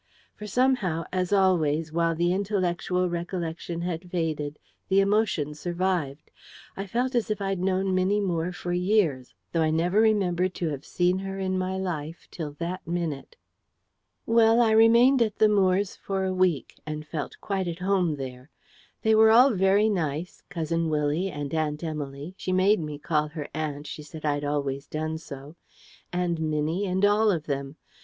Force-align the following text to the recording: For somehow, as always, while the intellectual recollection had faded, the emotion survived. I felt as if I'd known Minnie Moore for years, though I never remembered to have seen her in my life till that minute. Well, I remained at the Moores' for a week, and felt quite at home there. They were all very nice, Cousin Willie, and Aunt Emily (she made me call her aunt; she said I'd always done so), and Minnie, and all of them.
For 0.33 0.47
somehow, 0.47 1.03
as 1.13 1.31
always, 1.31 1.93
while 1.93 2.15
the 2.15 2.33
intellectual 2.33 3.07
recollection 3.07 3.81
had 3.81 4.09
faded, 4.09 4.57
the 4.89 4.99
emotion 4.99 5.53
survived. 5.53 6.31
I 6.75 6.87
felt 6.87 7.13
as 7.13 7.29
if 7.29 7.39
I'd 7.39 7.59
known 7.59 7.93
Minnie 7.93 8.19
Moore 8.19 8.51
for 8.51 8.73
years, 8.73 9.35
though 9.51 9.61
I 9.61 9.69
never 9.69 10.01
remembered 10.01 10.55
to 10.55 10.69
have 10.69 10.85
seen 10.85 11.19
her 11.19 11.37
in 11.37 11.55
my 11.55 11.77
life 11.77 12.27
till 12.31 12.53
that 12.53 12.87
minute. 12.87 13.35
Well, 14.25 14.59
I 14.59 14.71
remained 14.71 15.21
at 15.21 15.35
the 15.37 15.47
Moores' 15.47 15.95
for 15.97 16.23
a 16.25 16.33
week, 16.33 16.79
and 16.83 17.05
felt 17.05 17.39
quite 17.39 17.67
at 17.67 17.77
home 17.77 18.15
there. 18.15 18.49
They 19.03 19.13
were 19.13 19.29
all 19.29 19.51
very 19.53 19.87
nice, 19.87 20.41
Cousin 20.49 20.89
Willie, 20.89 21.29
and 21.29 21.53
Aunt 21.53 21.83
Emily 21.83 22.33
(she 22.39 22.51
made 22.51 22.79
me 22.79 22.97
call 22.97 23.27
her 23.27 23.47
aunt; 23.53 23.85
she 23.85 24.01
said 24.01 24.25
I'd 24.25 24.43
always 24.45 24.87
done 24.87 25.19
so), 25.19 25.57
and 26.11 26.39
Minnie, 26.39 26.87
and 26.87 27.05
all 27.05 27.29
of 27.29 27.45
them. 27.45 27.75